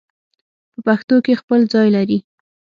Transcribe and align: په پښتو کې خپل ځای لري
په 0.73 0.79
پښتو 0.87 1.15
کې 1.25 1.33
خپل 1.41 1.59
ځای 1.73 1.87
لري 1.95 2.19